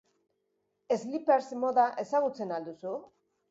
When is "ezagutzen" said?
2.07-2.57